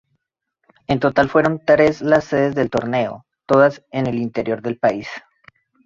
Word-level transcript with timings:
En 0.87 0.99
total 0.99 1.29
fueron 1.29 1.61
tres 1.63 2.01
las 2.01 2.23
sedes 2.23 2.55
del 2.55 2.71
torneo, 2.71 3.27
todas 3.45 3.83
en 3.91 4.07
el 4.07 4.15
interior 4.17 4.63
del 4.63 4.79
país. 4.79 5.07